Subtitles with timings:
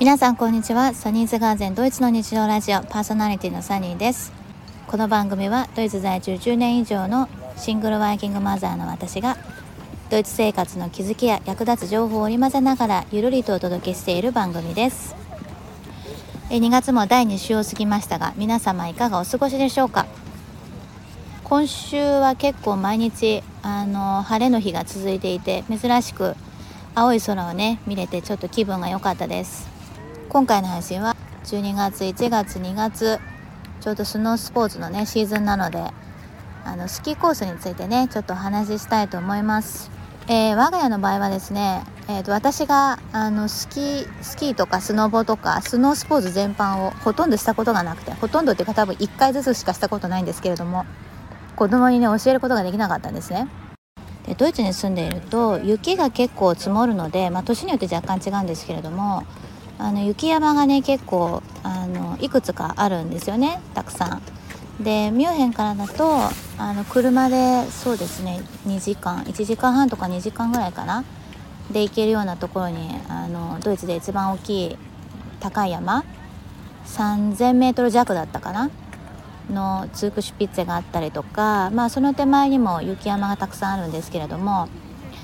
[0.00, 0.94] 皆さんこんにちは。
[0.94, 4.32] サニーズガーゼンドイツの日常ラジオパーソナリティのサニーです。
[4.86, 9.36] この番組はドイツ在住10年以上のシングルワーキングマザーの私が
[10.08, 15.16] ドイツ生活の気づきや役立つ情報を織り交ぜながらゆるりとお届けしている番組です。
[16.50, 20.06] 2月も第2週を過ぎましたが皆様いかがお過ごしでしょうか？
[21.42, 26.36] 今週は結構毎日あの晴れの日が続いていて珍しく
[26.94, 29.76] 青い空をね見れてちょっと気分が良かったです。
[30.28, 33.18] 今回の配信は12月1月2月
[33.80, 35.82] ちょうどスノースポーツのねシーズンなので
[36.66, 39.90] あのスキーコースについてねちょっとお話ししたいと思います、
[40.28, 50.84] えー、我が家の場合はですね、えーと、私があのスキースキーとかスノボとかスノースポーツ全般をほとんどしたことがなくてほとんどっていうか多分1回ずつしかしたことないんですけれども
[51.56, 53.48] 子供にね教えることができなかったんですね。
[54.26, 59.24] でドイツに住んでいると雪が結構積もるので、まあ、年によって若干違うんですけれども
[59.78, 64.22] あの雪山がね結構あのいくつかあるんですよねたくさん。
[64.82, 66.18] でミュンヘンからだと
[66.56, 71.04] あの車でそうですね2時間1時間半とか2時間ぐらいかな
[71.72, 74.76] で行けるようなところにあのドイツで一番大きい
[75.40, 76.04] 高い山
[76.86, 78.70] 3000m 弱だったかな
[79.50, 84.68] のツークシュピッツェがあったりとか、まあ、その手前にも雪山がたくさんあるんですけれども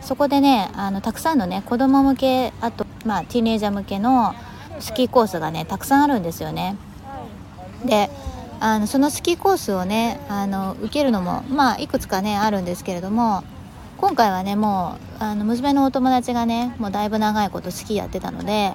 [0.00, 4.34] そこでねあのたくさんのね子供向けあとまあ、ティーネイジャー向けの
[4.80, 6.76] スキーコースがねたくさんあるんですよね。
[7.84, 8.10] で
[8.58, 13.44] あのそのスキーコースをねあの受けるのもまあいくつかねあるんですけれども
[13.98, 18.72] 今回はねもうあの娘のお友達がねもうだいぶ長いことスキーやってたので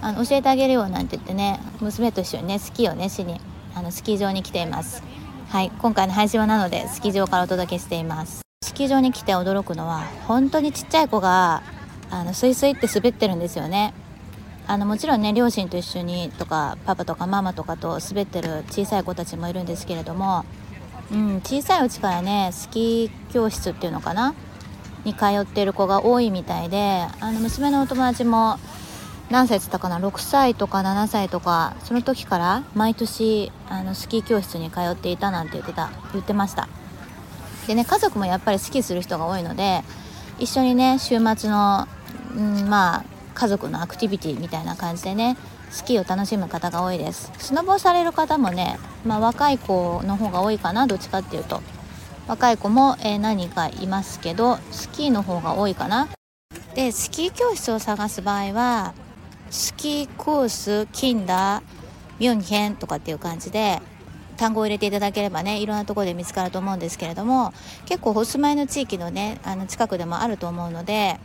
[0.00, 3.40] あの教えてあげるよなんて言ってね娘と一緒にねスキーをねしに
[3.74, 5.02] あのスキー場に来ています
[5.48, 11.62] はい今回の配信はなのでスキー場からお届けしていますスキー場に来て驚くのは本当にちっちゃい子が
[12.10, 13.92] あのスイスイって滑ってるんですよね。
[14.66, 20.44] あのもちろんね両親と一緒にとかパパとかママとかと滑ってる小さい子たちもいるんですけれども、
[21.10, 24.34] うん、小さいうちからねスキー教室っていうのかな？
[25.04, 28.58] に通ってる子が多いみたいであの娘のお友達も
[29.30, 36.68] 何歳っつったかな？6歳とか7歳とかその時から毎年あのスキー教室に通っていたなんて言ってた言ってました。
[37.66, 39.82] でね家族もやっぱりスキーする人が多いので
[40.38, 41.86] 一緒にね週末の
[42.38, 43.04] うん、まあ
[43.34, 45.36] 家族のアクティビティみたいな感じでね
[45.70, 47.30] スキーを楽しむ方が多いです。
[47.38, 51.60] スノボされる方もね、まあ、若い子の方が多いかなどっちかっていうと。
[52.26, 56.08] 若い子も、えー、何人かいますけどスキーの方が多いかな。
[56.74, 58.94] でスキー教室を探す場合は
[59.50, 61.62] スキーコースキンダー
[62.20, 63.80] ミュンヘンとかっていう感じで
[64.36, 67.52] 単語を入れていただければねいろんなところで見つかると思うんですけれども
[67.86, 71.18] 結構お住まいの地域のねあの近くでもあると思うので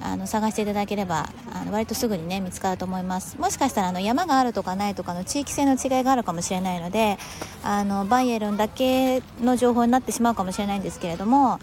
[0.00, 3.38] あの探していただければあの割とすぐにね見つかると思います。
[3.38, 7.18] もしかしたらあの山があるとかないとかの地域性の違いがあるかもしれないので
[7.62, 11.58] あのバイエルンだけの情報になってしまうかもしれないんですけれども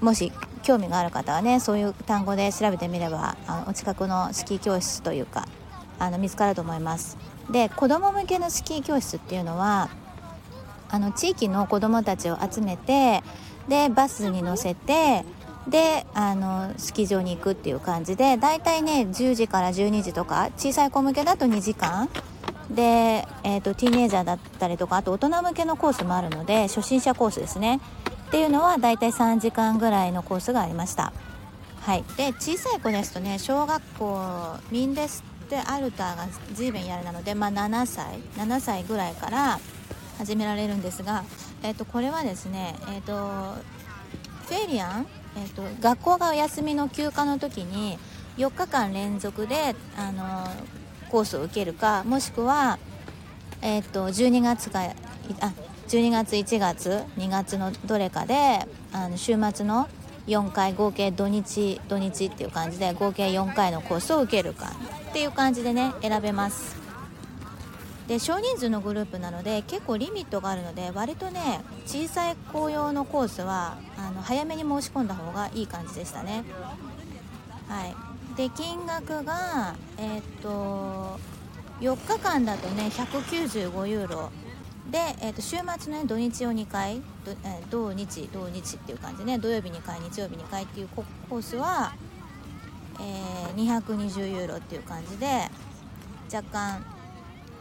[0.00, 5.46] もし興味がある方はねそういう単語で調べてみればあのお近くのスキー教室というか
[5.98, 7.18] あの見つかると思います。
[7.50, 9.90] で子ども向けのスキー教室っていうのは
[10.88, 13.22] あの地域の子どもたちを集めて
[13.68, 15.24] でバスに乗せて
[15.70, 22.08] であのスキー場に行くっていう感じでだいたいね10時から12時とか小さい子向けだと2時間。
[22.70, 27.80] で、えーと、ティーネイジャーだったりとかあと大人向けのコースもあるので初心者コースですね。
[28.28, 31.12] っていうのはだいたい3時間ぐらいのコースがありました。
[31.80, 32.04] はい。
[32.16, 39.58] で小さい子ですとね小学校ミンデステアルターが随分やるなので、まあ、7歳7歳ぐらいから
[40.18, 41.24] 始められるんですが、
[41.64, 43.80] えーと、これはですね、えーと
[44.50, 45.06] フェリアン
[45.40, 47.98] えーと、学校がお休みの休暇の時に
[48.36, 50.46] 4日間連続で、あの
[51.10, 52.78] コースを受けるかもしくは、
[53.62, 54.84] えーと、12月か
[55.40, 55.52] あ
[55.88, 58.60] 12月1月2月のどれかで
[58.92, 59.88] あの週末の
[60.28, 64.72] 4回合計土日土日っていう感じで合計4回のコースを受けるか
[65.10, 66.89] っていう感じでね選べます。
[68.10, 76.42] で少人数のグループなので結構リミットがあるので割とね小さい紅葉のコースはあの早めに申し込んだ方がいい感じでしたね。
[77.68, 77.94] はい。
[78.36, 81.20] で金額がえー、っと
[81.80, 84.32] 4日間だとね195ユーロ。
[84.90, 91.92] で、えー、と週末ね土日を2回土,、えー、土日土日っていう感じね土曜日2回日曜日2回っていうコースは、
[92.98, 95.48] えー、220ユーロっていう感じで
[96.34, 96.99] 若干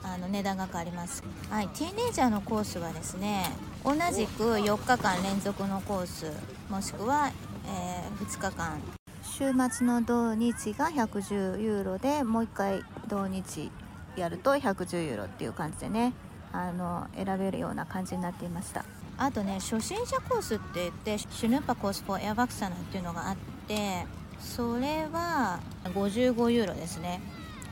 [0.03, 3.43] あの値段が変わります、はい、ティーネイジャーのコースはですね
[3.83, 6.31] 同じく4日間連続のコース
[6.69, 7.31] もしくは、
[7.65, 8.79] えー、2日間。
[9.23, 13.71] 週末の土日が110ユーロでもう1回土日
[14.17, 16.13] やると110ユーロっていう感じでね
[16.51, 18.83] あの選べるような感じになっていました。
[19.17, 23.37] あとね初心者コースって言ってシュヌッパコースフォーエアバクサナっていうのがあっ
[23.67, 24.05] て
[24.39, 27.21] それは55ユーロですね。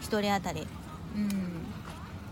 [0.02, 0.68] 1人当たり。
[1.16, 1.57] うん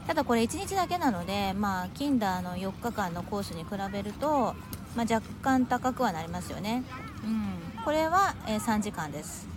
[0.08, 4.56] ただこれ1日だけなのでまあキンダーの4日間のコースに比べると、
[4.96, 6.84] まあ、若干高くはなりますよね。
[7.24, 7.84] うん。
[7.84, 9.48] これは、えー、3時間です。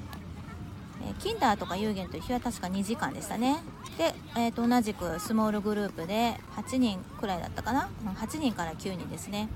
[1.02, 3.58] えキンダーとかユーゲンという日は確か2時間でしたね。
[3.98, 9.48] で、えー、と同じくスモールグループで8人くらいだったかな？8人から9人ですね。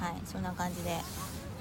[0.00, 0.98] はいそんな感じで。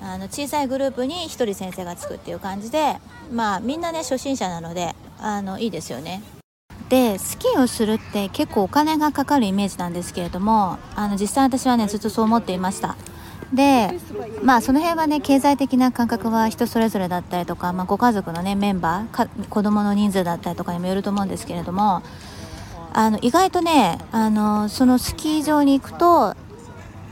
[0.01, 2.97] あの小さいグループに1人先生がつくっていう感じで
[3.31, 6.21] まあみんなね初心者なのであのいいですよね。
[6.93, 12.95] でスキーをするって結構お金がかかるイメージなんですけれどもあの実際私はねずっとそう思っていました。
[13.51, 13.99] で
[14.43, 22.03] まあその辺はね経済的な感覚は人それぞれだったりとか、まあ、ご家族のねメンバーか子供の人数だったりとかにもよると思うんですけれども
[22.93, 26.35] あの意外とねあのそのスキー場に行くと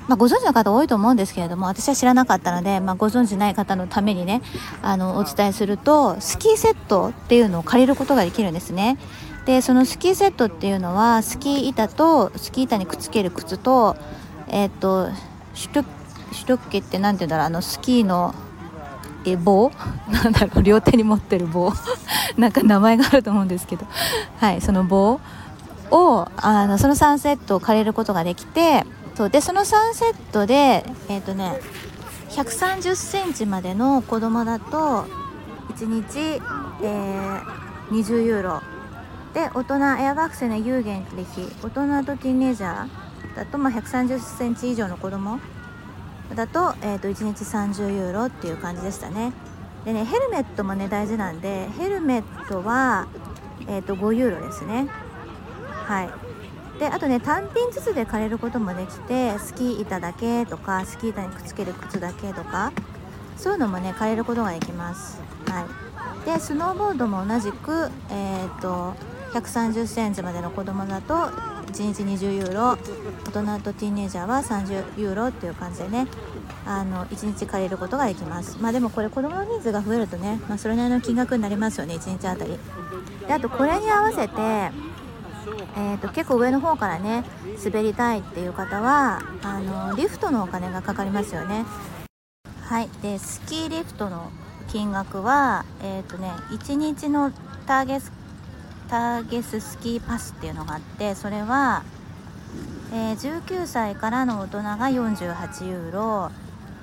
[0.08, 4.42] まあ、ご存知の方多いと思うんですけれども私は知らなかったので、まあ、ご存知ない方のためにね
[4.82, 8.98] あのお伝えするとスキーセットっていうのを借りることができるんですね
[9.52, 13.98] でそのスキーセットっていうのはスキー板とスキー板にくっつける靴と
[14.48, 15.10] えっ、ー、と
[15.54, 15.84] シュト
[16.32, 18.34] シュトッケって何て言うんだろうあのスキーの
[19.26, 19.70] え棒？
[20.10, 21.74] なんだろう両手に持ってる棒？
[22.38, 23.86] なんか名前があると思うんですけど。
[24.40, 25.20] はいその棒
[25.92, 31.60] をあのその3セットを借りることができてそうでその3セットでえっ、ー、とね
[32.30, 35.06] 130センチまでの子供だと
[35.76, 36.42] 1日、
[36.82, 38.62] えー、20ユーロ
[39.34, 41.48] で大人エアバックスの有限歴。
[41.64, 45.40] 大人とティーンエイジャーだと、まあ、130センチ以上の子供。
[46.36, 49.34] だと,、えー、と1日30ユーロっていう感じでしたね。
[49.86, 53.08] でねヘルメットもね大事なんでヘルメットは、
[53.68, 54.88] えー、と5ユーロですね。
[55.70, 56.10] はい。
[56.80, 62.74] であとね単品ずつで借りることもできてスキー板だけとかスキー板にくっつける靴だけとか
[63.38, 65.22] そういうのもね借りることができます。
[65.48, 66.26] はい。
[66.26, 68.94] でスノーボードも同じくえっ、ー、と
[69.34, 72.78] 130センチまでの子供だと1日20ユーロ。
[73.34, 76.08] 大人とティーンエイジャーは30ユーロっていう感じでね。
[76.66, 78.58] あの1日借りることができます。
[78.60, 81.96] まあでもこれ子供の人数が増えるとね、まあ、それなりの金額になりますよね。
[81.96, 82.60] 1日あたり。
[83.26, 87.24] であとこれに合わせて、えーと、結構上の方からね
[87.64, 91.66] 滑りたいっていう方はあのリフトのお金がかかりますよね。
[92.64, 92.90] はい。
[93.02, 94.30] でスキーリフトの
[94.68, 97.32] 金額はえっ、ー、とね1日の
[97.66, 98.12] ターゲス
[98.92, 101.84] Tagesskipass っていうのがあってそれは、
[102.92, 106.32] えー、19歳からの大人が48ユーロ、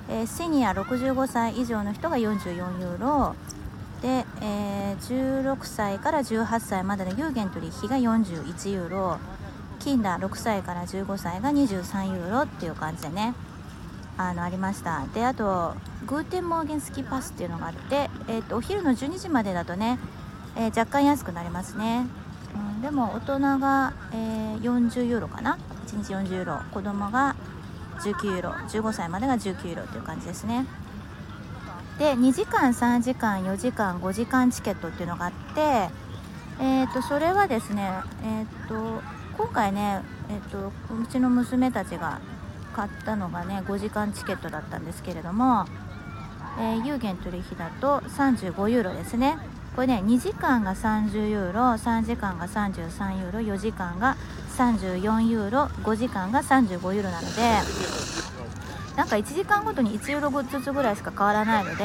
[0.08, 3.36] えー、シニア65歳以上の人が44ユーロ
[4.00, 9.18] で、えー、16歳から18歳までの有限取引が41ユーロ
[9.78, 13.34] Kinder 6歳から15歳が23ユーロっていう感じでね
[14.16, 15.06] あのありました。
[15.14, 15.74] であと
[16.06, 20.00] Guten Morgen Skipass っていうのがあって、えーとお昼の12時までだとね
[20.58, 22.06] えー、若干安くなりますね、
[22.54, 25.56] うん、でも大人が、えー、40ユーロかな
[25.86, 26.60] ？1日40ユーロ。
[26.72, 27.36] 子供が
[28.00, 28.50] 19ユーロ。
[28.50, 30.66] 15歳までが19ユーロという感じですね。
[31.98, 35.88] で2時間3時間4時間5時間チケットっていうのがあって
[36.60, 37.88] えーと、それはですね
[38.24, 39.00] え、ー、と
[39.36, 42.20] 今回ねえっ、ー、とうちの娘たちが
[42.72, 45.66] 買ったのがね5時間チケットだったんですけれども、
[46.58, 49.38] えー、有限取引だと35ユーロですね。
[49.78, 54.16] これね2時間が30ユーロ3時間が33ユーロ4時間が
[54.56, 57.42] 34ユーロ5時間が35ユーロなので
[58.96, 61.84] なんか1時間ごとに1ユーロずつぐらいしか変わらないので、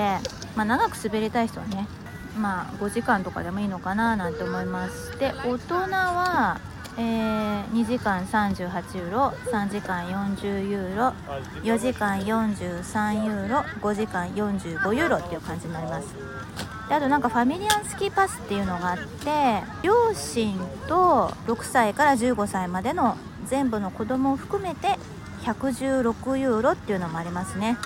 [0.56, 1.88] まあ、長く滑りたい人はね
[2.36, 6.60] まあ5時間とかでもいいのかななんて思いますで大人は
[6.98, 11.14] えー、2時間38ユーロ3時間40ユーロ
[11.62, 16.73] 4時間43ユーロ5時間45ユーロっていう感じになります。
[16.90, 24.98] であとなんかファミリアンスキーパスっていうのがあって両親と6歳から15歳までの全部の子供を含めて
[25.44, 27.78] 116ユーロっていうのもありますね。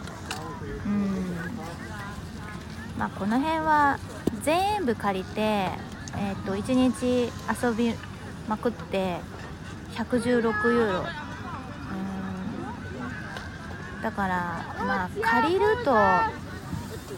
[0.86, 1.36] うん。
[2.98, 4.00] まあこの辺は
[4.44, 5.70] 全部借りて
[6.20, 7.32] え、ー、と1日
[7.63, 7.94] 遊び
[8.48, 9.18] まくって
[9.94, 11.06] 116ユーロ。
[14.01, 15.96] だからまあ借りると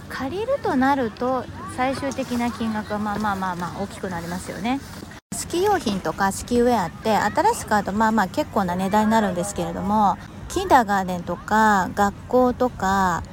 [0.08, 1.46] 借りるとなると
[1.80, 4.82] 最終的な金額はまあまあまあまあ大きくなりますよね。
[5.34, 10.18] スキー用品とかスキーウェアって新しく買うとまあまあ結構な値段になるんですけれども
[10.50, 13.24] キンダーガーデンとか学校とか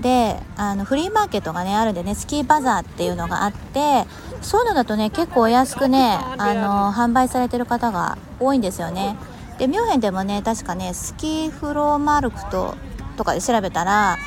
[0.00, 4.04] であのフリーマーケットがねあるんでねスキーバザーっていうのがあって
[4.42, 9.16] そういうのだとね結構お安くねあの販売されてる方が多いんですよね。
[9.58, 12.76] でミュンヘンでもね確かねスキーフローマルクト
[13.16, 14.18] とかで調べたら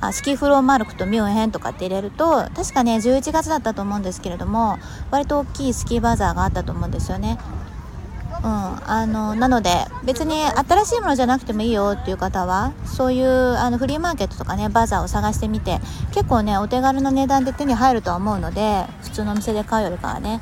[0.00, 4.78] あスキーフローマルクとミュンヘンとかって入れると確かね11月だったと思うんですけれども
[5.10, 7.38] 割と大きいスキーバザーがあったと思うんですよね。
[8.38, 9.70] うん、あのなので
[10.04, 15.80] 別に新しいものじゃなくてもいいよっていう方はそういうあのフリーマーケットとかねバザーを探してみて
[16.12, 20.40] 結構ねお手軽な値段で手に入るとは思うので普通のお店で買うよりかはね。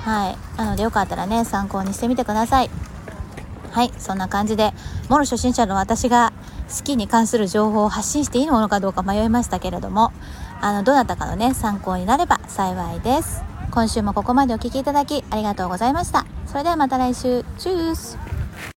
[0.00, 0.36] はい。
[0.58, 2.70] なのでよかったらね参考にしてみてください。
[3.70, 3.92] はい。
[3.98, 4.72] そんな感じで
[5.08, 6.29] もろ初心者の私が
[6.70, 10.12] スキーに関する情報を発信していいものかどうか迷いましたけれども
[10.60, 16.26] あのどなたかのね参考になれば幸いです今週もここまでお聴きいただきありがとうございました。
[16.46, 17.44] それではまた来週。
[17.56, 18.29] チュース